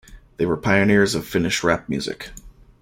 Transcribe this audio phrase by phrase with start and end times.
[0.37, 2.31] They were pioneers of Finnish rap music.